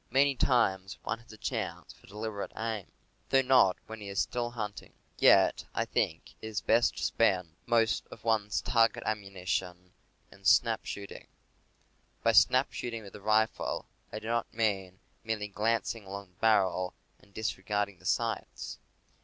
[0.09, 2.87] Many times one has a chance for deliberate aim
[3.29, 4.93] (though not often when he is still hunting).
[5.19, 9.93] Yet I think it is best to spend most of one's target ammunition
[10.31, 11.27] in snap shooting.
[12.23, 16.95] By snap shooting with the rifle I do not mean merely glancing along the barrel
[17.19, 18.79] and disregard ing the sights.